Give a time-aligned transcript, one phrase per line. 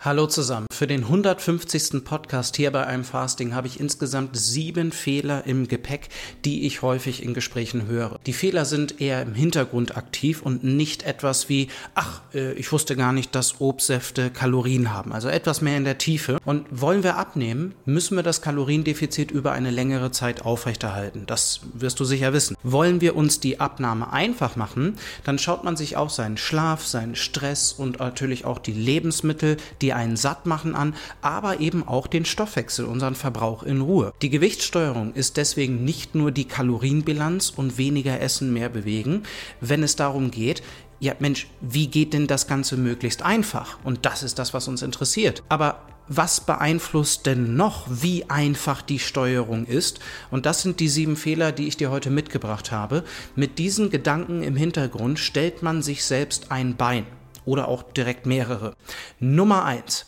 [0.00, 0.68] Hallo zusammen.
[0.72, 2.04] Für den 150.
[2.04, 6.08] Podcast hier bei einem Fasting habe ich insgesamt sieben Fehler im Gepäck,
[6.44, 8.20] die ich häufig in Gesprächen höre.
[8.24, 11.66] Die Fehler sind eher im Hintergrund aktiv und nicht etwas wie,
[11.96, 15.12] ach, äh, ich wusste gar nicht, dass Obstsäfte Kalorien haben.
[15.12, 16.38] Also etwas mehr in der Tiefe.
[16.44, 21.24] Und wollen wir abnehmen, müssen wir das Kaloriendefizit über eine längere Zeit aufrechterhalten.
[21.26, 22.56] Das wirst du sicher wissen.
[22.62, 24.94] Wollen wir uns die Abnahme einfach machen,
[25.24, 29.87] dann schaut man sich auch seinen Schlaf, seinen Stress und natürlich auch die Lebensmittel, die
[29.88, 34.12] die einen satt machen an, aber eben auch den Stoffwechsel, unseren Verbrauch in Ruhe.
[34.20, 39.22] Die Gewichtssteuerung ist deswegen nicht nur die Kalorienbilanz und weniger essen, mehr bewegen,
[39.62, 40.62] wenn es darum geht,
[41.00, 43.78] ja Mensch, wie geht denn das Ganze möglichst einfach?
[43.82, 45.42] Und das ist das, was uns interessiert.
[45.48, 50.00] Aber was beeinflusst denn noch, wie einfach die Steuerung ist?
[50.30, 53.04] Und das sind die sieben Fehler, die ich dir heute mitgebracht habe.
[53.36, 57.06] Mit diesen Gedanken im Hintergrund stellt man sich selbst ein Bein
[57.48, 58.74] oder auch direkt mehrere.
[59.18, 60.06] Nummer eins: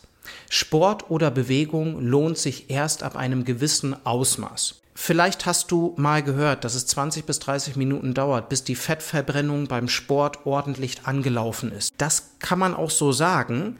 [0.49, 4.81] Sport oder Bewegung lohnt sich erst ab einem gewissen Ausmaß.
[4.93, 9.67] Vielleicht hast du mal gehört, dass es 20 bis 30 Minuten dauert, bis die Fettverbrennung
[9.67, 11.91] beim Sport ordentlich angelaufen ist.
[11.97, 13.79] Das kann man auch so sagen,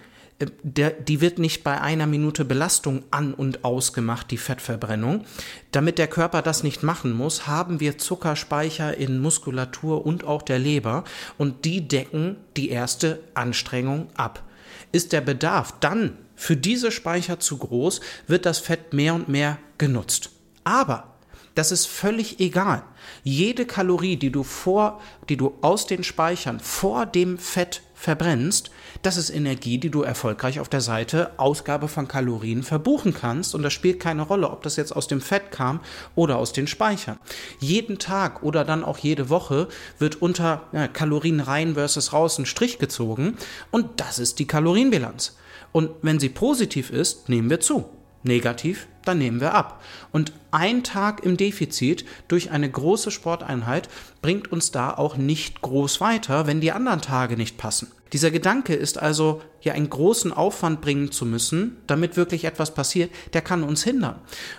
[0.64, 5.26] der, die wird nicht bei einer Minute Belastung an und ausgemacht, die Fettverbrennung.
[5.72, 10.60] Damit der Körper das nicht machen muss, haben wir Zuckerspeicher in Muskulatur und auch der
[10.60, 11.04] Leber
[11.38, 14.44] und die decken die erste Anstrengung ab.
[14.92, 19.60] Ist der Bedarf dann für diese Speicher zu groß, wird das Fett mehr und mehr
[19.78, 20.32] genutzt.
[20.64, 21.12] Aber
[21.56, 22.84] das ist völlig egal.
[23.24, 28.72] Jede Kalorie, die du vor, die du aus den Speichern vor dem Fett verbrennst,
[29.04, 33.54] das ist Energie, die du erfolgreich auf der Seite Ausgabe von Kalorien verbuchen kannst.
[33.54, 35.82] Und das spielt keine Rolle, ob das jetzt aus dem Fett kam
[36.16, 37.20] oder aus den Speichern.
[37.60, 39.68] Jeden Tag oder dann auch jede Woche
[40.00, 43.38] wird unter ja, Kalorien rein versus raus ein Strich gezogen.
[43.70, 45.38] Und das ist die Kalorienbilanz.
[45.72, 49.82] Und wenn sie positiv ist, nehmen wir zu negativ, dann nehmen wir ab.
[50.12, 53.90] Und ein Tag im Defizit durch eine große Sporteinheit
[54.22, 57.92] bringt uns da auch nicht groß weiter, wenn die anderen Tage nicht passen.
[58.14, 63.12] Dieser Gedanke ist also, ja, einen großen Aufwand bringen zu müssen, damit wirklich etwas passiert,
[63.34, 64.16] der kann uns hindern.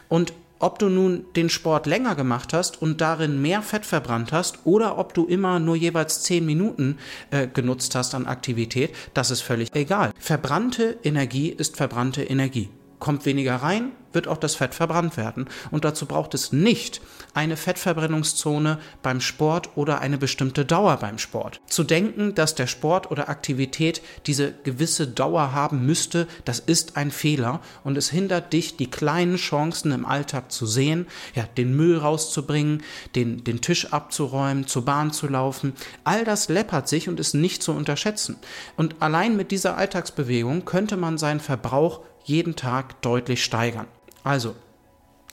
[0.09, 4.61] Und ob du nun den Sport länger gemacht hast und darin mehr Fett verbrannt hast
[4.65, 6.99] oder ob du immer nur jeweils 10 Minuten
[7.31, 10.13] äh, genutzt hast an Aktivität, das ist völlig egal.
[10.19, 12.71] Verbrannte Energie ist verbrannte Energie
[13.03, 15.49] kommt weniger rein, wird auch das Fett verbrannt werden.
[15.73, 17.01] Und dazu braucht es nicht
[17.35, 21.61] eine Fettverbrennungszone beim Sport oder eine bestimmte Dauer beim Sport.
[21.67, 27.11] Zu denken, dass der Sport oder Aktivität diese gewisse Dauer haben müsste, das ist ein
[27.11, 31.99] Fehler und es hindert dich, die kleinen Chancen im Alltag zu sehen, ja, den Müll
[31.99, 32.85] rauszubringen,
[33.17, 35.73] den, den Tisch abzuräumen, zur Bahn zu laufen.
[36.05, 38.37] All das läppert sich und ist nicht zu unterschätzen.
[38.77, 43.87] Und allein mit dieser Alltagsbewegung könnte man seinen Verbrauch jeden Tag deutlich steigern.
[44.25, 44.55] Also,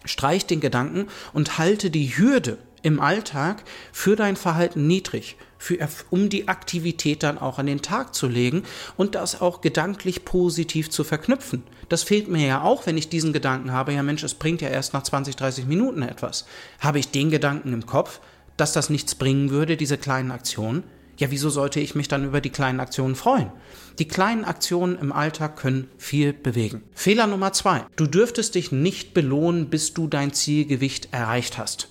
[0.06, 5.78] streich den Gedanken und halte die Hürde im Alltag für dein Verhalten niedrig, für,
[6.10, 8.64] um die Aktivität dann auch an den Tag zu legen
[8.96, 11.64] und das auch gedanklich positiv zu verknüpfen.
[11.90, 14.70] Das fehlt mir ja auch, wenn ich diesen Gedanken habe, ja Mensch, es bringt ja
[14.70, 16.46] erst nach 20, 30 Minuten etwas.
[16.80, 18.22] Habe ich den Gedanken im Kopf,
[18.58, 20.84] dass das nichts bringen würde, diese kleinen Aktionen?
[21.20, 23.52] Ja, wieso sollte ich mich dann über die kleinen Aktionen freuen?
[24.00, 26.84] Die kleinen Aktionen im Alltag können viel bewegen.
[26.94, 27.86] Fehler Nummer zwei.
[27.98, 31.90] Du dürftest dich nicht belohnen, bis du dein Zielgewicht erreicht hast.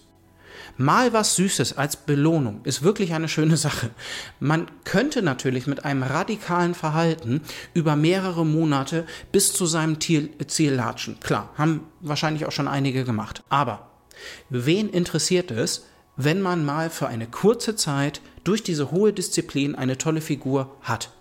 [0.78, 3.90] Mal was Süßes als Belohnung ist wirklich eine schöne Sache.
[4.40, 7.42] Man könnte natürlich mit einem radikalen Verhalten
[7.74, 11.20] über mehrere Monate bis zu seinem Ziel, Ziel latschen.
[11.20, 13.42] Klar, haben wahrscheinlich auch schon einige gemacht.
[13.50, 13.90] Aber
[14.48, 15.84] wen interessiert es,
[16.18, 21.12] wenn man mal für eine kurze Zeit durch diese hohe Disziplin eine tolle Figur hat.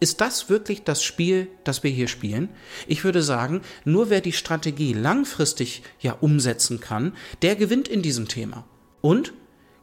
[0.00, 2.50] Ist das wirklich das Spiel, das wir hier spielen?
[2.86, 8.28] Ich würde sagen, nur wer die Strategie langfristig ja umsetzen kann, der gewinnt in diesem
[8.28, 8.64] Thema.
[9.00, 9.32] Und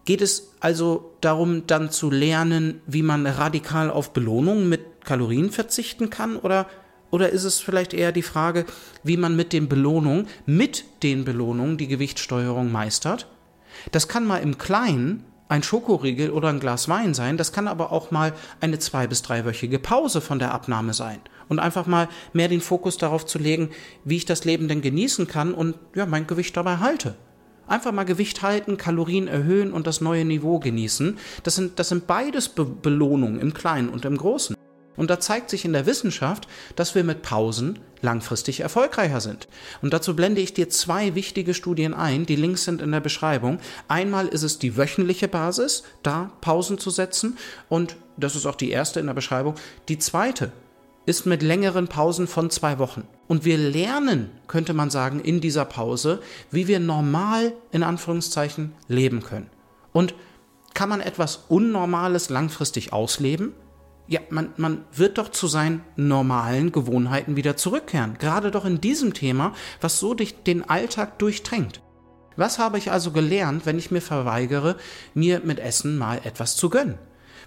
[0.05, 6.09] geht es also darum, dann zu lernen, wie man radikal auf Belohnungen mit Kalorien verzichten
[6.09, 6.67] kann oder
[7.09, 8.65] oder ist es vielleicht eher die Frage,
[9.03, 13.27] wie man mit den Belohnungen, mit den Belohnungen die Gewichtssteuerung meistert?
[13.91, 17.91] Das kann mal im Kleinen ein Schokoriegel oder ein Glas Wein sein, das kann aber
[17.91, 18.31] auch mal
[18.61, 21.19] eine zwei- bis dreiwöchige Pause von der Abnahme sein.
[21.49, 23.69] Und einfach mal mehr den Fokus darauf zu legen,
[24.05, 27.15] wie ich das Leben denn genießen kann und ja, mein Gewicht dabei halte.
[27.67, 31.17] Einfach mal Gewicht halten, Kalorien erhöhen und das neue Niveau genießen.
[31.43, 34.55] Das sind, das sind beides Be Belohnungen im Kleinen und im Großen.
[34.97, 39.47] Und da zeigt sich in der Wissenschaft, dass wir mit Pausen langfristig erfolgreicher sind.
[39.81, 43.59] Und dazu blende ich dir zwei wichtige Studien ein, die Links sind in der Beschreibung.
[43.87, 47.37] Einmal ist es die wöchentliche Basis, da Pausen zu setzen.
[47.69, 49.55] Und das ist auch die erste in der Beschreibung.
[49.87, 50.51] Die zweite
[51.05, 53.07] ist mit längeren Pausen von zwei Wochen.
[53.27, 56.21] Und wir lernen, könnte man sagen, in dieser Pause,
[56.51, 59.49] wie wir normal in Anführungszeichen leben können.
[59.93, 60.13] Und
[60.73, 63.53] kann man etwas Unnormales langfristig ausleben?
[64.11, 68.17] Ja, man, man wird doch zu seinen normalen Gewohnheiten wieder zurückkehren.
[68.19, 71.81] Gerade doch in diesem Thema, was so dich den Alltag durchdrängt.
[72.35, 74.75] Was habe ich also gelernt, wenn ich mir verweigere,
[75.13, 76.97] mir mit Essen mal etwas zu gönnen?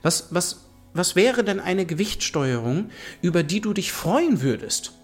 [0.01, 2.89] Was, was, was wäre denn eine Gewichtssteuerung,
[3.21, 4.95] über die du dich freuen würdest?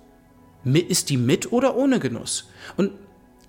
[0.65, 2.49] Ist die mit oder ohne Genuss?
[2.79, 2.93] Und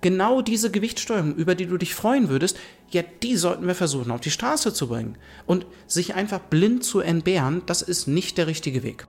[0.02, 2.58] genau diese Gewichtssteuerung, über die du dich freuen würdest,
[2.90, 5.16] ja, die sollten wir versuchen auf die Straße zu bringen.
[5.46, 9.06] Und sich einfach blind zu entbehren, das ist nicht der richtige Weg.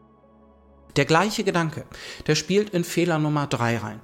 [0.95, 1.86] Der gleiche Gedanke,
[2.28, 4.00] der spielt in Fehler Nummer drei rein.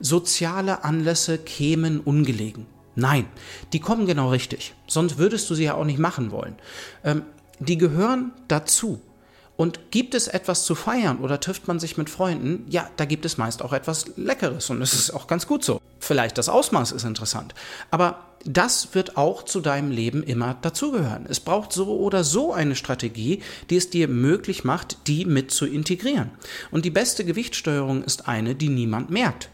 [0.00, 2.66] Soziale Anlässe kämen ungelegen.
[2.94, 3.26] Nein,
[3.72, 4.74] die kommen genau richtig.
[4.86, 6.56] Sonst würdest du sie ja auch nicht machen wollen.
[7.04, 7.22] Ähm,
[7.58, 9.00] die gehören dazu.
[9.56, 12.64] Und gibt es etwas zu feiern oder trifft man sich mit Freunden?
[12.68, 15.80] Ja, da gibt es meist auch etwas Leckeres und es ist auch ganz gut so.
[16.00, 17.54] Vielleicht das Ausmaß ist interessant.
[17.90, 21.26] Aber das wird auch zu deinem Leben immer dazugehören.
[21.28, 23.40] Es braucht so oder so eine Strategie,
[23.70, 26.30] die es dir möglich macht, die mit zu integrieren.
[26.70, 29.51] Und die beste Gewichtssteuerung ist eine, die niemand merkt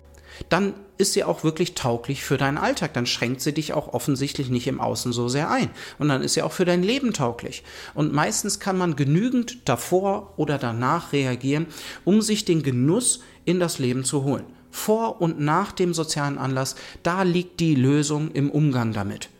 [0.48, 2.92] dann ist sie auch wirklich tauglich für deinen Alltag.
[2.94, 5.70] Dann schränkt sie dich auch offensichtlich nicht im Außen so sehr ein.
[5.98, 7.62] Und dann ist sie auch für dein Leben tauglich.
[7.94, 11.66] Und meistens kann man genügend davor oder danach reagieren,
[12.04, 14.44] um sich den Genuss in das Leben zu holen.
[14.70, 19.30] Vor und nach dem sozialen Anlass, da liegt die Lösung im Umgang damit.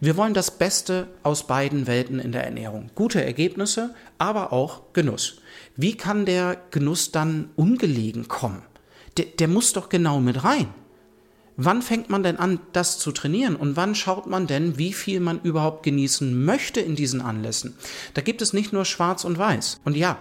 [0.00, 2.90] Wir wollen das Beste aus beiden Welten in der Ernährung.
[2.94, 5.38] Gute Ergebnisse, aber auch Genuss.
[5.76, 8.62] Wie kann der Genuss dann ungelegen kommen?
[9.16, 10.68] Der, der muss doch genau mit rein.
[11.56, 13.54] Wann fängt man denn an, das zu trainieren?
[13.54, 17.76] Und wann schaut man denn, wie viel man überhaupt genießen möchte in diesen Anlässen?
[18.14, 19.80] Da gibt es nicht nur schwarz und weiß.
[19.84, 20.18] Und ja,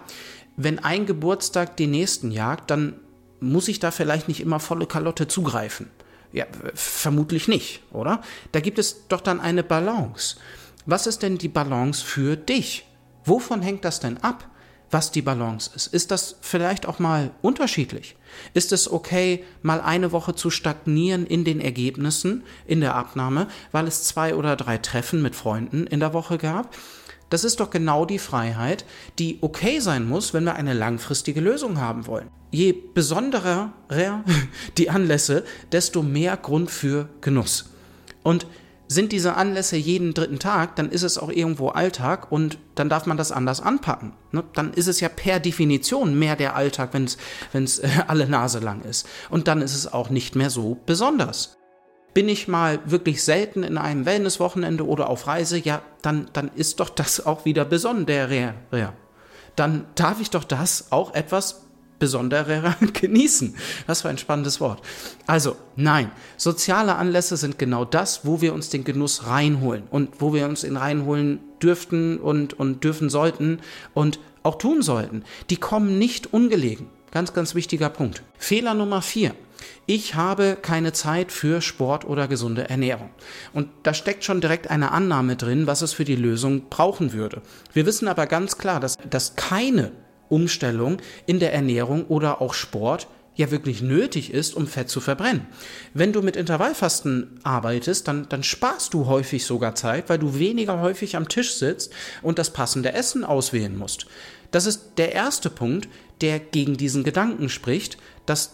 [0.58, 3.00] wenn ein Geburtstag den nächsten jagt, dann
[3.40, 5.90] muss ich da vielleicht nicht immer volle Kalotte zugreifen.
[6.32, 6.46] Ja,
[6.76, 8.22] vermutlich nicht, oder?
[8.52, 10.38] Da gibt es doch dann eine Balance.
[10.86, 12.86] Was ist denn die Balance für dich?
[13.26, 14.50] Wovon hängt das denn ab?
[14.94, 15.88] Was die Balance ist.
[15.88, 18.16] Ist das vielleicht auch mal unterschiedlich?
[18.54, 23.88] Ist es okay, mal eine Woche zu stagnieren in den Ergebnissen, in der Abnahme, weil
[23.88, 26.76] es zwei oder drei Treffen mit Freunden in der Woche gab?
[27.30, 28.86] Das ist doch genau die Freiheit,
[29.18, 32.30] die okay sein muss, wenn wir eine langfristige Lösung haben wollen.
[32.52, 33.74] Je besonderer
[34.78, 37.72] die Anlässe, desto mehr Grund für Genuss.
[38.22, 38.46] Und
[38.94, 43.06] sind diese Anlässe jeden dritten Tag, dann ist es auch irgendwo Alltag und dann darf
[43.06, 44.14] man das anders anpacken.
[44.32, 44.44] Ne?
[44.54, 47.06] Dann ist es ja per Definition mehr der Alltag, wenn
[47.64, 49.08] es äh, alle Nase lang ist.
[49.30, 51.58] Und dann ist es auch nicht mehr so besonders.
[52.14, 56.80] Bin ich mal wirklich selten in einem Wellnesswochenende oder auf Reise, ja, dann, dann ist
[56.80, 58.54] doch das auch wieder besonderer.
[59.56, 61.63] Dann darf ich doch das auch etwas
[62.04, 63.56] besonderer genießen.
[63.88, 64.82] Was für ein spannendes Wort.
[65.26, 70.34] Also, nein, soziale Anlässe sind genau das, wo wir uns den Genuss reinholen und wo
[70.34, 73.60] wir uns ihn reinholen dürften und, und dürfen sollten
[73.94, 75.24] und auch tun sollten.
[75.50, 76.88] Die kommen nicht ungelegen.
[77.12, 78.22] Ganz, ganz wichtiger Punkt.
[78.38, 79.34] Fehler Nummer vier.
[79.86, 83.12] Ich habe keine Zeit für Sport oder gesunde Ernährung.
[83.54, 87.42] Und da steckt schon direkt eine Annahme drin, was es für die Lösung brauchen würde.
[87.72, 89.94] Wir wissen aber ganz klar, dass, dass keine
[90.30, 95.48] Umstellung in der Ernährung oder auch Sport ja wirklich nötig ist, um Fett zu verbrennen.
[95.94, 100.82] Wenn du mit Intervallfasten arbeitest, dann, dann sparst du häufig sogar Zeit, weil du weniger
[100.82, 104.06] häufig am Tisch sitzt und das passende Essen auswählen musst.
[104.52, 105.90] Das ist der erste Punkt,
[106.22, 108.52] der gegen diesen Gedanken spricht, dass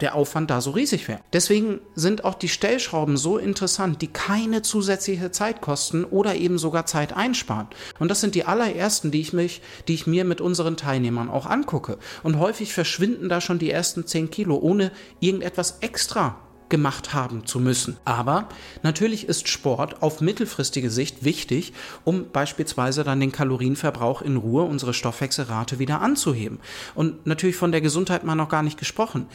[0.00, 1.20] der Aufwand da so riesig wäre.
[1.32, 6.86] Deswegen sind auch die Stellschrauben so interessant, die keine zusätzliche Zeit kosten oder eben sogar
[6.86, 7.68] Zeit einsparen.
[7.98, 11.46] Und das sind die allerersten, die ich mich, die ich mir mit unseren Teilnehmern auch
[11.46, 11.98] angucke.
[12.22, 16.36] Und häufig verschwinden da schon die ersten 10 Kilo, ohne irgendetwas extra
[16.70, 17.98] gemacht haben zu müssen.
[18.06, 18.48] Aber
[18.82, 24.94] natürlich ist Sport auf mittelfristige Sicht wichtig, um beispielsweise dann den Kalorienverbrauch in Ruhe, unsere
[24.94, 26.60] Stoffwechselrate wieder anzuheben.
[26.94, 29.26] Und natürlich von der Gesundheit mal noch gar nicht gesprochen.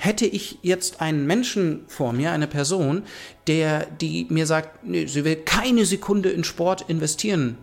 [0.00, 3.02] Hätte ich jetzt einen Menschen vor mir, eine Person,
[3.48, 7.58] der, die mir sagt, nee, sie will keine Sekunde in Sport investieren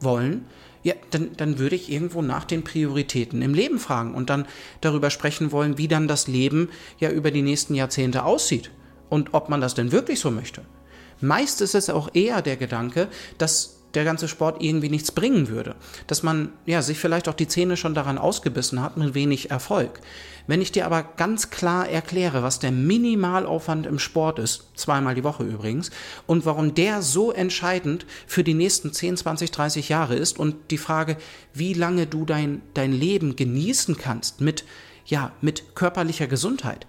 [0.00, 0.46] wollen,
[0.82, 4.46] ja, dann, dann würde ich irgendwo nach den Prioritäten im Leben fragen und dann
[4.80, 8.70] darüber sprechen wollen, wie dann das Leben ja über die nächsten Jahrzehnte aussieht
[9.10, 10.62] und ob man das denn wirklich so möchte.
[11.20, 15.74] Meist ist es auch eher der Gedanke, dass der ganze Sport irgendwie nichts bringen würde.
[16.06, 20.00] Dass man ja sich vielleicht auch die Zähne schon daran ausgebissen hat mit wenig Erfolg.
[20.46, 25.24] Wenn ich dir aber ganz klar erkläre, was der Minimalaufwand im Sport ist, zweimal die
[25.24, 25.90] Woche übrigens,
[26.26, 30.78] und warum der so entscheidend für die nächsten 10, 20, 30 Jahre ist und die
[30.78, 31.16] Frage,
[31.54, 34.64] wie lange du dein, dein Leben genießen kannst mit,
[35.06, 36.86] ja, mit körperlicher Gesundheit,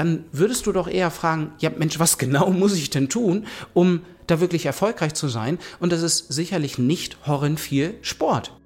[0.00, 4.00] dann würdest du doch eher fragen, ja Mensch, was genau muss ich denn tun, um
[4.26, 5.58] da wirklich erfolgreich zu sein?
[5.78, 8.56] Und das ist sicherlich nicht horrend viel Sport.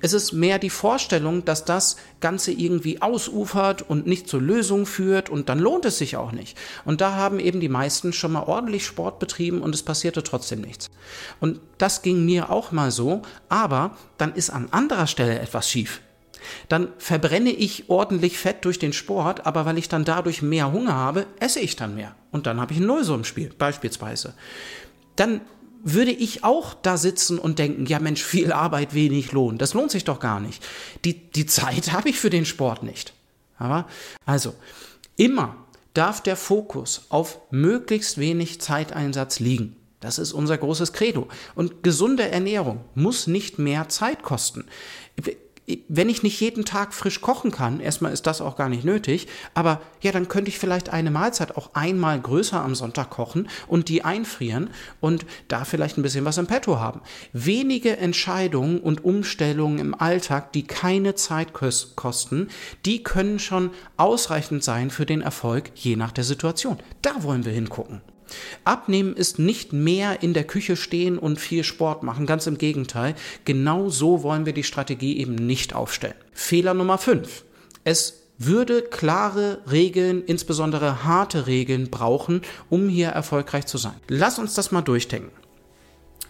[0.00, 5.28] Es ist mehr die Vorstellung, dass das Ganze irgendwie ausufert und nicht zur Lösung führt
[5.28, 6.56] und dann lohnt es sich auch nicht.
[6.86, 10.62] Und da haben eben die meisten schon mal ordentlich Sport betrieben und es passierte trotzdem
[10.62, 10.88] nichts.
[11.38, 16.00] Und das ging mir auch mal so, aber dann ist an anderer Stelle etwas schief.
[16.68, 20.94] Dann verbrenne ich ordentlich Fett durch den Sport, aber weil ich dann dadurch mehr Hunger
[20.94, 22.14] habe, esse ich dann mehr.
[22.30, 24.34] Und dann habe ich ein Null im Spiel, beispielsweise.
[25.16, 25.40] Dann
[25.82, 29.58] würde ich auch da sitzen und denken, ja Mensch, viel Arbeit, wenig Lohn.
[29.58, 30.64] Das lohnt sich doch gar nicht.
[31.04, 33.12] Die, die Zeit habe ich für den Sport nicht.
[33.58, 33.86] Aber,
[34.24, 34.54] also,
[35.16, 35.56] immer
[35.94, 39.76] darf der Fokus auf möglichst wenig Zeiteinsatz liegen.
[40.00, 41.26] Das ist unser großes Credo.
[41.56, 44.64] Und gesunde Ernährung muss nicht mehr Zeit kosten
[45.88, 49.28] wenn ich nicht jeden Tag frisch kochen kann, erstmal ist das auch gar nicht nötig,
[49.54, 53.88] aber ja, dann könnte ich vielleicht eine Mahlzeit auch einmal größer am Sonntag kochen und
[53.88, 54.70] die einfrieren
[55.00, 57.02] und da vielleicht ein bisschen was im Petto haben.
[57.32, 62.48] Wenige Entscheidungen und Umstellungen im Alltag, die keine Zeit kosten,
[62.86, 66.78] die können schon ausreichend sein für den Erfolg je nach der Situation.
[67.02, 68.00] Da wollen wir hingucken.
[68.64, 73.14] Abnehmen ist nicht mehr in der Küche stehen und viel Sport machen, ganz im Gegenteil.
[73.44, 76.14] Genau so wollen wir die Strategie eben nicht aufstellen.
[76.32, 77.44] Fehler Nummer 5.
[77.84, 83.96] Es würde klare Regeln, insbesondere harte Regeln brauchen, um hier erfolgreich zu sein.
[84.08, 85.32] Lass uns das mal durchdenken.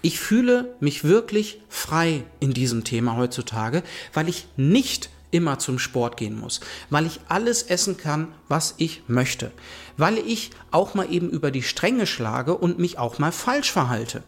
[0.01, 3.83] Ich fühle mich wirklich frei in diesem Thema heutzutage,
[4.15, 9.03] weil ich nicht immer zum Sport gehen muss, weil ich alles essen kann, was ich
[9.09, 9.53] möchte,
[9.97, 14.23] weil ich auch mal eben über die Stränge schlage und mich auch mal falsch verhalte.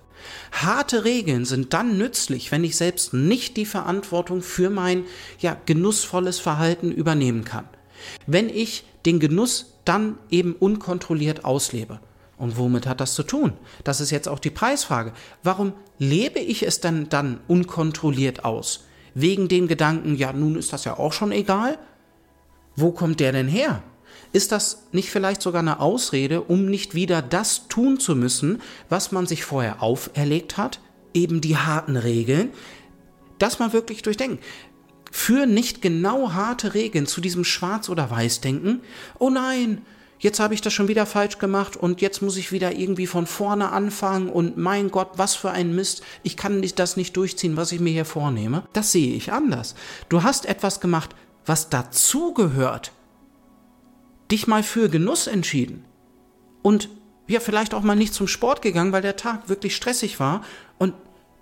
[0.52, 5.04] Harte Regeln sind dann nützlich, wenn ich selbst nicht die Verantwortung für mein
[5.38, 7.69] ja genussvolles Verhalten übernehmen kann.
[8.26, 12.00] Wenn ich den Genuss dann eben unkontrolliert auslebe.
[12.37, 13.52] Und womit hat das zu tun?
[13.85, 15.12] Das ist jetzt auch die Preisfrage.
[15.42, 18.85] Warum lebe ich es denn dann unkontrolliert aus?
[19.14, 21.79] Wegen dem Gedanken, ja, nun ist das ja auch schon egal?
[22.76, 23.83] Wo kommt der denn her?
[24.33, 29.12] Ist das nicht vielleicht sogar eine Ausrede, um nicht wieder das tun zu müssen, was
[29.12, 30.81] man sich vorher auferlegt hat?
[31.12, 32.50] Eben die harten Regeln?
[33.38, 34.38] Das mal wirklich durchdenken.
[35.11, 38.81] Für nicht genau harte Regeln zu diesem Schwarz- oder Weiß-Denken.
[39.19, 39.83] Oh nein,
[40.21, 43.27] jetzt habe ich das schon wieder falsch gemacht und jetzt muss ich wieder irgendwie von
[43.27, 47.73] vorne anfangen und mein Gott, was für ein Mist, ich kann das nicht durchziehen, was
[47.73, 48.62] ich mir hier vornehme.
[48.73, 49.75] Das sehe ich anders.
[50.09, 52.93] Du hast etwas gemacht, was dazugehört.
[54.31, 55.85] Dich mal für Genuss entschieden.
[56.62, 56.89] Und
[57.27, 60.43] ja, vielleicht auch mal nicht zum Sport gegangen, weil der Tag wirklich stressig war.
[60.79, 60.95] Und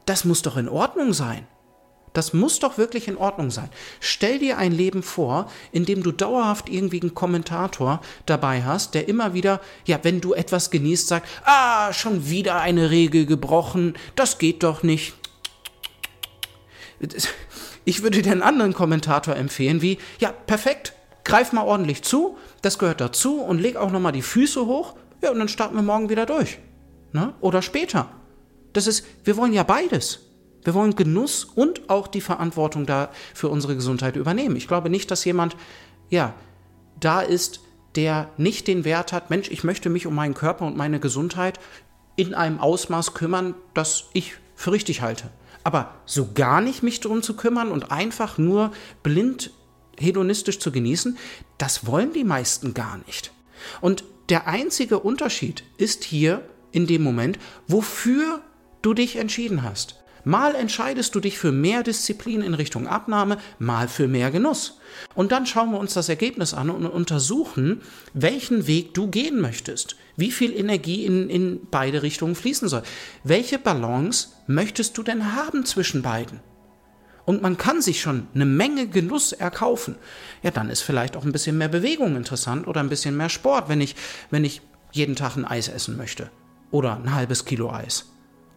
[0.06, 1.46] das muss doch in Ordnung sein.
[2.12, 3.68] Das muss doch wirklich in Ordnung sein.
[4.00, 9.08] Stell dir ein Leben vor, in dem du dauerhaft irgendwie einen Kommentator dabei hast, der
[9.08, 14.38] immer wieder, ja, wenn du etwas genießt, sagt, ah, schon wieder eine Regel gebrochen, das
[14.38, 15.14] geht doch nicht.
[17.84, 20.92] Ich würde dir einen anderen Kommentator empfehlen, wie, ja, perfekt,
[21.24, 25.30] greif mal ordentlich zu, das gehört dazu und leg auch nochmal die Füße hoch, ja,
[25.30, 26.58] und dann starten wir morgen wieder durch.
[27.12, 27.34] Ne?
[27.40, 28.10] Oder später.
[28.72, 30.20] Das ist, wir wollen ja beides.
[30.68, 34.54] Wir wollen Genuss und auch die Verantwortung da für unsere Gesundheit übernehmen.
[34.54, 35.56] Ich glaube nicht, dass jemand,
[36.10, 36.34] ja,
[37.00, 37.60] da ist,
[37.94, 41.58] der nicht den Wert hat, Mensch, ich möchte mich um meinen Körper und meine Gesundheit
[42.16, 45.30] in einem Ausmaß kümmern, das ich für richtig halte.
[45.64, 48.70] Aber so gar nicht mich darum zu kümmern und einfach nur
[49.02, 49.52] blind
[49.98, 51.16] hedonistisch zu genießen,
[51.56, 53.32] das wollen die meisten gar nicht.
[53.80, 58.42] Und der einzige Unterschied ist hier in dem Moment, wofür
[58.82, 59.97] du dich entschieden hast.
[60.28, 64.78] Mal entscheidest du dich für mehr Disziplin in Richtung Abnahme, mal für mehr Genuss.
[65.14, 67.80] Und dann schauen wir uns das Ergebnis an und untersuchen,
[68.12, 72.82] welchen Weg du gehen möchtest, wie viel Energie in, in beide Richtungen fließen soll.
[73.24, 76.40] Welche Balance möchtest du denn haben zwischen beiden?
[77.24, 79.96] Und man kann sich schon eine Menge Genuss erkaufen.
[80.42, 83.70] Ja, dann ist vielleicht auch ein bisschen mehr Bewegung interessant oder ein bisschen mehr Sport,
[83.70, 83.96] wenn ich,
[84.30, 84.60] wenn ich
[84.92, 86.28] jeden Tag ein Eis essen möchte.
[86.70, 88.04] Oder ein halbes Kilo Eis.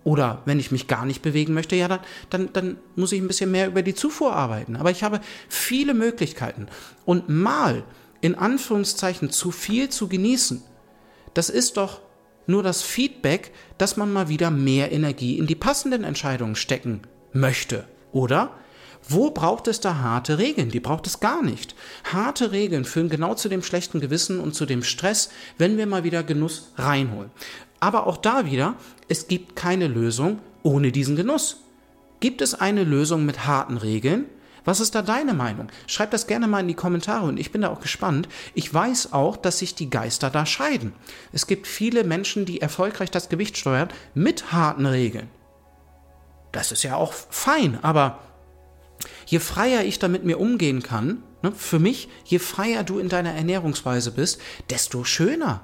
[0.03, 3.27] Oder wenn ich mich gar nicht bewegen möchte, ja, dann, dann, dann muss ich ein
[3.27, 4.75] bisschen mehr über die Zufuhr arbeiten.
[4.75, 6.67] Aber ich habe viele Möglichkeiten.
[7.05, 7.83] Und mal
[8.19, 10.63] in Anführungszeichen zu viel zu genießen,
[11.33, 12.01] das ist doch
[12.47, 17.01] nur das Feedback, dass man mal wieder mehr Energie in die passenden Entscheidungen stecken
[17.33, 18.51] möchte, oder?
[19.07, 20.69] Wo braucht es da harte Regeln?
[20.69, 21.75] Die braucht es gar nicht.
[22.03, 26.03] Harte Regeln führen genau zu dem schlechten Gewissen und zu dem Stress, wenn wir mal
[26.03, 27.31] wieder Genuss reinholen.
[27.81, 28.75] Aber auch da wieder,
[29.09, 31.57] es gibt keine Lösung ohne diesen Genuss.
[32.21, 34.25] Gibt es eine Lösung mit harten Regeln?
[34.63, 35.69] Was ist da deine Meinung?
[35.87, 38.29] Schreib das gerne mal in die Kommentare und ich bin da auch gespannt.
[38.53, 40.93] Ich weiß auch, dass sich die Geister da scheiden.
[41.33, 45.29] Es gibt viele Menschen, die erfolgreich das Gewicht steuern mit harten Regeln.
[46.51, 48.19] Das ist ja auch fein, aber
[49.25, 53.33] je freier ich damit mir umgehen kann, ne, für mich, je freier du in deiner
[53.33, 55.61] Ernährungsweise bist, desto schöner.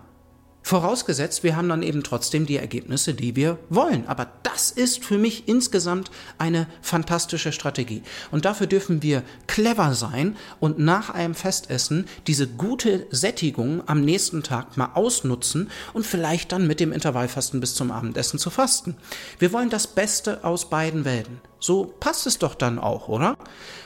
[0.67, 4.05] Vorausgesetzt, wir haben dann eben trotzdem die Ergebnisse, die wir wollen.
[4.05, 8.03] Aber das ist für mich insgesamt eine fantastische Strategie.
[8.31, 14.43] Und dafür dürfen wir clever sein und nach einem Festessen diese gute Sättigung am nächsten
[14.43, 18.97] Tag mal ausnutzen und vielleicht dann mit dem Intervallfasten bis zum Abendessen zu fasten.
[19.39, 21.39] Wir wollen das Beste aus beiden Welten.
[21.61, 23.37] So passt es doch dann auch, oder?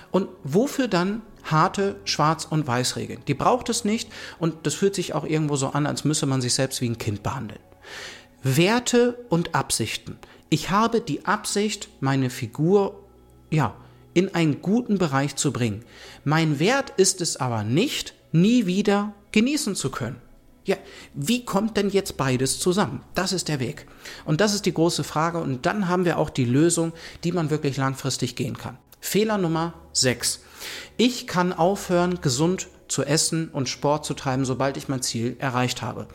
[0.09, 3.21] Und wofür dann harte Schwarz- und Weiß-Regeln.
[3.27, 6.41] Die braucht es nicht und das fühlt sich auch irgendwo so an, als müsse man
[6.41, 7.61] sich selbst wie ein Kind behandeln.
[8.43, 10.17] Werte und Absichten.
[10.49, 12.99] Ich habe die Absicht, meine Figur,
[13.49, 13.75] ja,
[14.13, 15.85] in einen guten Bereich zu bringen.
[16.23, 20.17] Mein Wert ist es aber nicht, nie wieder genießen zu können.
[20.65, 20.77] Ja,
[21.13, 23.01] wie kommt denn jetzt beides zusammen?
[23.15, 23.87] Das ist der Weg.
[24.25, 25.39] Und das ist die große Frage.
[25.39, 26.93] Und dann haben wir auch die Lösung,
[27.23, 28.77] die man wirklich langfristig gehen kann.
[29.01, 30.41] Fehler Nummer 6.
[30.95, 35.81] Ich kann aufhören, gesund zu essen und Sport zu treiben, sobald ich mein Ziel erreicht
[35.81, 36.07] habe.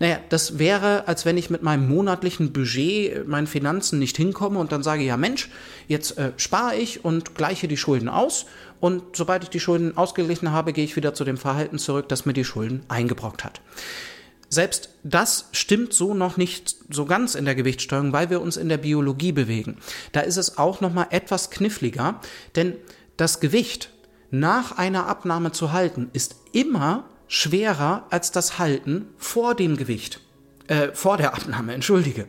[0.00, 4.58] Naja, das wäre, als wenn ich mit meinem monatlichen Budget, äh, meinen Finanzen nicht hinkomme
[4.58, 5.50] und dann sage, ja Mensch,
[5.86, 8.46] jetzt äh, spare ich und gleiche die Schulden aus
[8.80, 12.26] und sobald ich die Schulden ausgeglichen habe, gehe ich wieder zu dem Verhalten zurück, das
[12.26, 13.60] mir die Schulden eingebrockt hat.
[14.54, 18.68] Selbst das stimmt so noch nicht so ganz in der Gewichtssteuerung, weil wir uns in
[18.68, 19.78] der Biologie bewegen.
[20.12, 22.20] Da ist es auch noch mal etwas kniffliger,
[22.56, 22.74] denn
[23.16, 23.90] das Gewicht
[24.30, 30.20] nach einer Abnahme zu halten ist immer schwerer als das Halten vor dem Gewicht.
[30.66, 32.26] Äh, vor der Abnahme, entschuldige.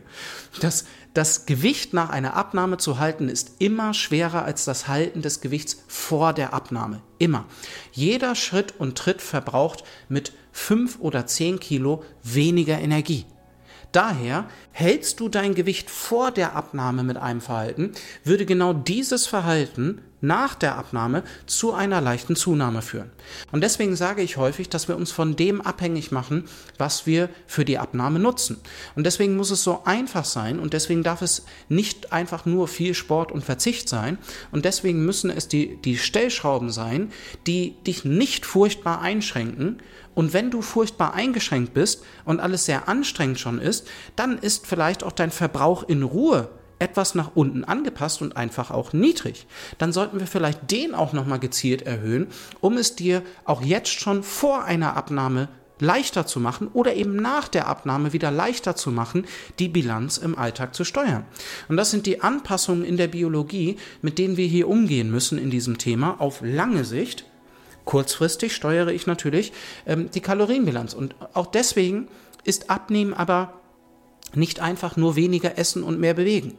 [0.60, 0.84] Das,
[1.16, 5.82] das Gewicht nach einer Abnahme zu halten ist immer schwerer als das Halten des Gewichts
[5.88, 7.00] vor der Abnahme.
[7.16, 7.46] Immer.
[7.90, 13.24] Jeder Schritt und Tritt verbraucht mit fünf oder zehn Kilo weniger Energie.
[13.92, 20.02] Daher hältst du dein Gewicht vor der Abnahme mit einem Verhalten, würde genau dieses Verhalten
[20.20, 23.10] nach der Abnahme zu einer leichten Zunahme führen.
[23.52, 26.44] Und deswegen sage ich häufig, dass wir uns von dem abhängig machen,
[26.78, 28.58] was wir für die Abnahme nutzen.
[28.94, 32.94] Und deswegen muss es so einfach sein und deswegen darf es nicht einfach nur viel
[32.94, 34.18] Sport und Verzicht sein
[34.52, 37.12] und deswegen müssen es die, die Stellschrauben sein,
[37.46, 39.80] die dich nicht furchtbar einschränken
[40.16, 45.04] und wenn du furchtbar eingeschränkt bist und alles sehr anstrengend schon ist, dann ist vielleicht
[45.04, 49.46] auch dein Verbrauch in Ruhe etwas nach unten angepasst und einfach auch niedrig.
[49.78, 52.28] Dann sollten wir vielleicht den auch nochmal gezielt erhöhen,
[52.60, 57.48] um es dir auch jetzt schon vor einer Abnahme leichter zu machen oder eben nach
[57.48, 59.26] der Abnahme wieder leichter zu machen,
[59.58, 61.24] die Bilanz im Alltag zu steuern.
[61.68, 65.50] Und das sind die Anpassungen in der Biologie, mit denen wir hier umgehen müssen in
[65.50, 67.26] diesem Thema auf lange Sicht.
[67.84, 69.52] Kurzfristig steuere ich natürlich
[69.86, 70.94] ähm, die Kalorienbilanz.
[70.94, 72.08] Und auch deswegen
[72.44, 73.60] ist Abnehmen aber
[74.34, 76.54] nicht einfach nur weniger essen und mehr bewegen.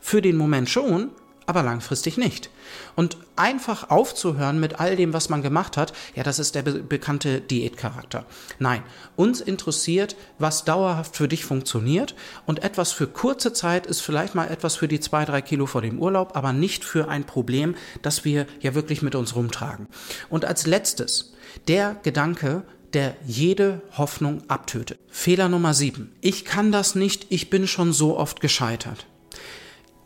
[0.00, 1.10] Für den Moment schon,
[1.50, 2.48] aber langfristig nicht.
[2.94, 6.74] Und einfach aufzuhören mit all dem, was man gemacht hat, ja, das ist der be
[6.74, 8.24] bekannte Diätcharakter.
[8.60, 8.84] Nein,
[9.16, 12.14] uns interessiert, was dauerhaft für dich funktioniert
[12.46, 15.82] und etwas für kurze Zeit ist vielleicht mal etwas für die zwei, drei Kilo vor
[15.82, 19.88] dem Urlaub, aber nicht für ein Problem, das wir ja wirklich mit uns rumtragen.
[20.28, 21.34] Und als letztes,
[21.66, 24.98] der Gedanke, der jede Hoffnung abtötet.
[25.08, 26.12] Fehler Nummer sieben.
[26.20, 29.06] Ich kann das nicht, ich bin schon so oft gescheitert.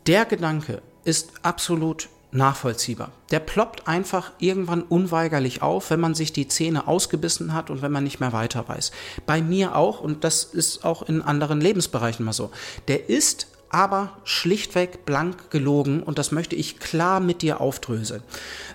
[0.06, 3.12] Der Gedanke ist absolut nachvollziehbar.
[3.30, 7.92] Der ploppt einfach irgendwann unweigerlich auf, wenn man sich die Zähne ausgebissen hat und wenn
[7.92, 8.90] man nicht mehr weiter weiß.
[9.24, 12.50] Bei mir auch, und das ist auch in anderen Lebensbereichen mal so.
[12.88, 18.22] Der ist aber schlichtweg blank gelogen und das möchte ich klar mit dir aufdröseln.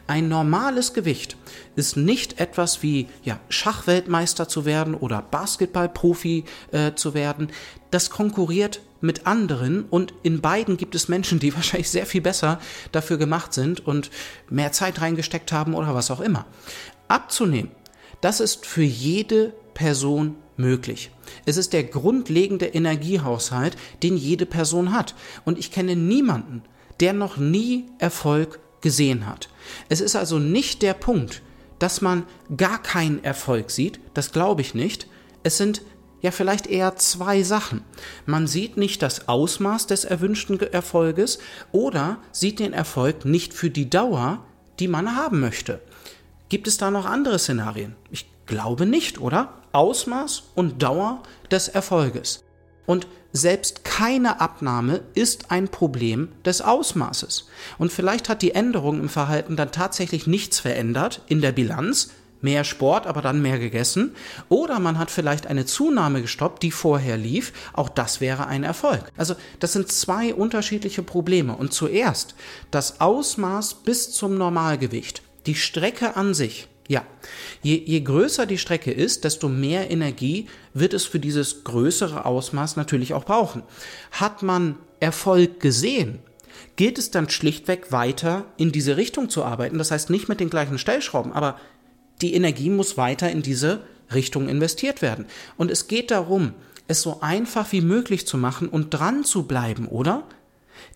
[0.07, 1.37] Ein normales Gewicht
[1.77, 7.49] ist nicht etwas wie ja, Schachweltmeister zu werden oder Basketballprofi äh, zu werden.
[7.91, 12.59] Das konkurriert mit anderen und in beiden gibt es Menschen, die wahrscheinlich sehr viel besser
[12.91, 14.11] dafür gemacht sind und
[14.49, 16.45] mehr Zeit reingesteckt haben oder was auch immer.
[17.07, 17.71] Abzunehmen,
[18.19, 21.09] das ist für jede Person möglich.
[21.45, 25.15] Es ist der grundlegende Energiehaushalt, den jede Person hat.
[25.45, 26.63] Und ich kenne niemanden,
[26.99, 29.47] der noch nie Erfolg gesehen hat.
[29.87, 31.41] Es ist also nicht der Punkt,
[31.79, 32.25] dass man
[32.57, 35.07] gar keinen Erfolg sieht, das glaube ich nicht.
[35.43, 35.81] Es sind
[36.19, 37.85] ja vielleicht eher zwei Sachen.
[38.25, 41.39] Man sieht nicht das Ausmaß des erwünschten Erfolges
[41.71, 44.43] oder sieht den Erfolg nicht für die Dauer,
[44.81, 45.79] die man haben möchte.
[46.49, 47.95] Gibt es da noch andere Szenarien?
[48.11, 49.53] Ich glaube nicht, oder?
[49.71, 52.43] Ausmaß und Dauer des Erfolges.
[52.85, 57.47] Und selbst keine Abnahme ist ein Problem des Ausmaßes.
[57.77, 62.09] Und vielleicht hat die Änderung im Verhalten dann tatsächlich nichts verändert in der Bilanz,
[62.41, 64.15] mehr Sport, aber dann mehr gegessen.
[64.47, 67.53] Oder man hat vielleicht eine Zunahme gestoppt, die vorher lief.
[67.73, 69.03] Auch das wäre ein Erfolg.
[69.17, 71.55] Also das sind zwei unterschiedliche Probleme.
[71.55, 72.35] Und zuerst
[72.71, 75.21] das Ausmaß bis zum Normalgewicht.
[75.45, 76.68] Die Strecke an sich.
[76.89, 77.05] Ja,
[77.61, 82.77] je, je größer die Strecke ist, desto mehr Energie wird es für dieses größere Ausmaß
[82.77, 83.61] natürlich auch brauchen.
[84.09, 86.17] Hat man Erfolg gesehen,
[86.77, 89.77] gilt es dann schlichtweg weiter in diese Richtung zu arbeiten.
[89.77, 91.59] Das heißt nicht mit den gleichen Stellschrauben, aber
[92.23, 95.27] die Energie muss weiter in diese Richtung investiert werden.
[95.57, 96.53] Und es geht darum,
[96.87, 100.23] es so einfach wie möglich zu machen und dran zu bleiben, oder?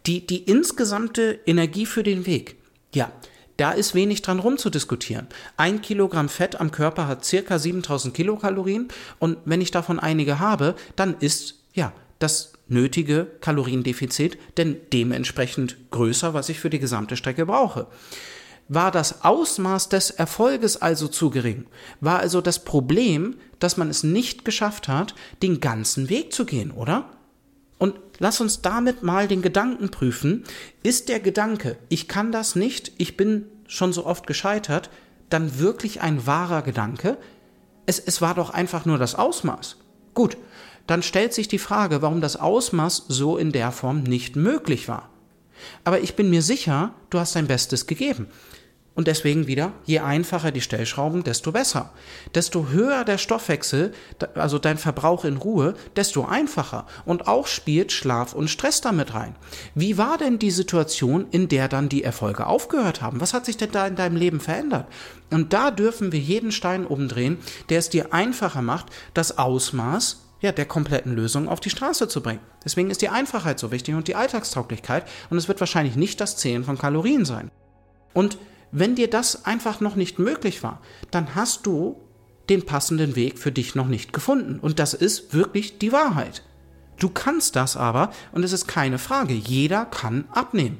[0.08, 2.56] Die, die insgesamte Energie für den Weg.
[2.96, 3.12] Ja,
[3.58, 5.28] da ist wenig dran rumzudiskutieren.
[5.58, 8.88] Ein Kilogramm Fett am Körper hat circa 7000 Kilokalorien
[9.20, 16.34] und wenn ich davon einige habe, dann ist, ja, das nötige Kaloriendefizit denn dementsprechend größer,
[16.34, 17.88] was ich für die gesamte Strecke brauche.
[18.70, 21.66] War das Ausmaß des Erfolges also zu gering?
[22.00, 26.72] War also das Problem, dass man es nicht geschafft hat, den ganzen Weg zu gehen,
[26.72, 27.10] oder?
[27.84, 30.46] Und lass uns damit mal den Gedanken prüfen.
[30.84, 34.90] Ist der Gedanke, ich kann das nicht, ich bin schon so oft gescheitert,
[35.28, 37.18] dann wirklich ein wahrer Gedanke?
[37.86, 39.76] Es, es war doch einfach nur das Ausmaß.
[40.14, 40.38] Gut,
[40.88, 45.10] dann stellt sich die Frage, warum das Ausmaß so in der Form nicht möglich war.
[45.84, 48.28] Aber ich bin mir sicher, du hast dein Bestes gegeben.
[48.96, 51.92] Und deswegen wieder, je einfacher die Stellschrauben, desto besser.
[52.36, 53.92] Desto höher der Stoffwechsel,
[54.36, 56.86] also dein Verbrauch in Ruhe, desto einfacher.
[57.06, 59.36] Und auch spielt Schlaf und Stress damit rein.
[59.74, 63.20] Wie war denn die Situation, in der dann die Erfolge aufgehört haben?
[63.20, 64.86] Was hat sich denn da in deinem Leben verändert?
[65.32, 70.52] Und da dürfen wir jeden Stein umdrehen, der es dir einfacher macht, das Ausmaß ja,
[70.52, 72.42] der kompletten Lösung auf die Straße zu bringen.
[72.66, 76.36] Deswegen ist die Einfachheit so wichtig und die Alltagstauglichkeit und es wird wahrscheinlich nicht das
[76.36, 77.50] Zählen von Kalorien sein.
[78.14, 78.38] Und
[78.74, 80.82] wenn dir das einfach noch nicht möglich war,
[81.12, 82.02] dann hast du
[82.50, 84.60] den passenden Weg für dich noch nicht gefunden.
[84.60, 86.44] Und das ist wirklich die Wahrheit.
[87.00, 90.80] Du kannst das aber, und es ist keine Frage, jeder kann abnehmen.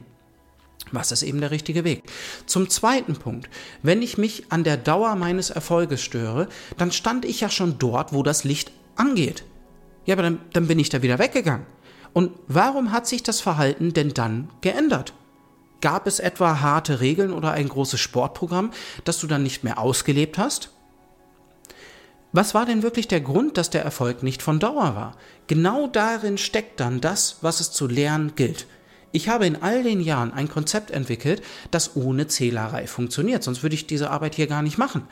[0.92, 2.04] Was ist eben der richtige Weg?
[2.46, 3.50] Zum zweiten Punkt,
[3.82, 8.12] wenn ich mich an der Dauer meines Erfolges störe, dann stand ich ja schon dort,
[8.12, 9.44] wo das Licht angeht.
[10.06, 11.66] Ja, aber dann, dann bin ich da wieder weggegangen.
[12.12, 15.14] Und warum hat sich das Verhalten denn dann geändert?
[15.84, 18.72] Gab es etwa harte Regeln oder ein großes Sportprogramm,
[19.04, 20.70] das du dann nicht mehr ausgelebt hast?
[22.32, 25.18] Was war denn wirklich der Grund, dass der Erfolg nicht von Dauer war?
[25.48, 28.66] Genau darin steckt dann das, was es zu lernen gilt.
[29.12, 33.76] Ich habe in all den Jahren ein Konzept entwickelt, das ohne Zählerei funktioniert, sonst würde
[33.76, 35.06] ich diese Arbeit hier gar nicht machen.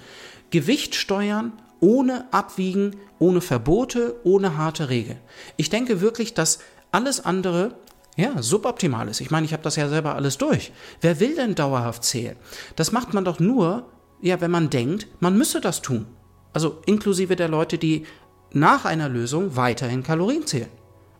[0.51, 5.19] Gewicht steuern, ohne Abwiegen, ohne Verbote, ohne harte Regeln.
[5.57, 6.59] Ich denke wirklich, dass
[6.93, 7.75] alles andere
[8.15, 9.21] ja, suboptimal ist.
[9.21, 10.71] Ich meine, ich habe das ja selber alles durch.
[10.99, 12.35] Wer will denn dauerhaft zählen?
[12.75, 13.87] Das macht man doch nur,
[14.21, 16.07] ja, wenn man denkt, man müsse das tun.
[16.53, 18.05] Also inklusive der Leute, die
[18.51, 20.69] nach einer Lösung weiterhin Kalorien zählen.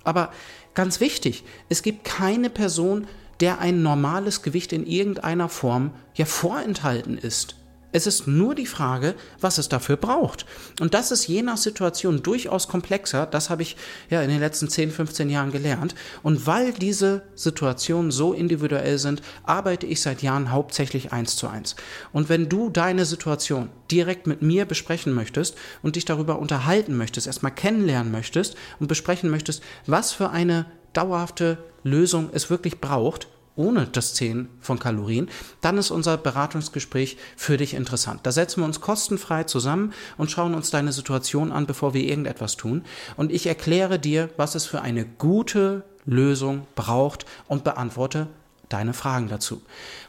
[0.04, 0.32] Aber
[0.74, 3.08] ganz wichtig, es gibt keine Person,
[3.40, 7.56] der ein normales Gewicht in irgendeiner Form ja vorenthalten ist.
[7.92, 10.46] Es ist nur die Frage, was es dafür braucht.
[10.80, 13.26] Und das ist je nach Situation durchaus komplexer.
[13.26, 13.76] Das habe ich
[14.10, 15.96] ja in den letzten 10, 15 Jahren gelernt.
[16.24, 21.76] Und weil diese Situationen so individuell sind, arbeite ich seit Jahren hauptsächlich eins zu eins.
[22.14, 27.28] Und wenn du deine Situation direkt mit mir besprechen möchtest und dich darüber unterhalten möchtest,
[27.28, 33.88] erstmal kennenlernen möchtest und besprechen möchtest, was für eine dauerhafte Lösung es wirklich braucht, ohne
[33.88, 35.30] das Zählen von Kalorien,
[35.62, 38.22] dann ist unser Beratungsgespräch für dich interessant.
[38.24, 42.58] Da setzen wir uns kostenfrei zusammen und schauen uns deine Situation an, bevor wir irgendetwas
[42.58, 42.84] tun.
[43.18, 48.28] Und ich erkläre dir, was es für eine gute Lösung braucht und beantworte
[48.72, 49.62] deine Fragen dazu.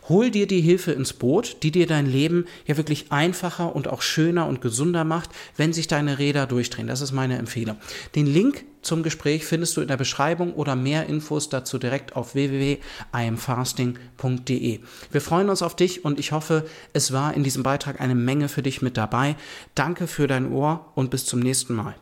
[0.09, 4.03] Hol dir die Hilfe ins Boot, die dir dein Leben ja wirklich einfacher und auch
[4.03, 6.88] schöner und gesunder macht, wenn sich deine Räder durchdrehen.
[6.88, 7.77] Das ist meine Empfehlung.
[8.14, 12.35] Den Link zum Gespräch findest du in der Beschreibung oder mehr Infos dazu direkt auf
[12.35, 14.81] www.imfasting.de.
[15.11, 18.48] Wir freuen uns auf dich und ich hoffe, es war in diesem Beitrag eine Menge
[18.48, 19.37] für dich mit dabei.
[19.77, 21.94] Danke für dein Ohr und bis zum nächsten Mal.